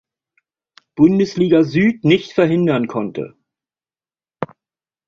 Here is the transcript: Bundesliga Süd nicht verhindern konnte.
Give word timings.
Bundesliga 0.95 1.61
Süd 1.63 2.03
nicht 2.05 2.33
verhindern 2.33 2.87
konnte. 2.87 3.35